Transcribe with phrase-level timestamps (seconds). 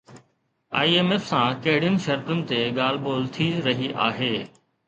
[0.79, 4.33] I M F سان ڪهڙين شرطن تي ڳالهه ٻولهه ٿي رهي آهي؟